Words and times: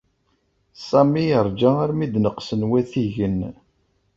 Sami 0.87 1.23
yeṛja 1.29 1.69
armi 1.83 2.07
d-neqsen 2.13 2.61
watigen. 2.69 3.39